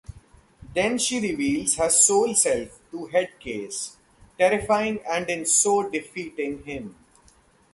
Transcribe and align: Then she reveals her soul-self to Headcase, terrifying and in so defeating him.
Then 0.73 0.97
she 0.97 1.19
reveals 1.19 1.75
her 1.75 1.91
soul-self 1.91 2.79
to 2.89 3.07
Headcase, 3.13 3.97
terrifying 4.35 4.99
and 5.07 5.29
in 5.29 5.45
so 5.45 5.87
defeating 5.91 6.63
him. 6.63 6.95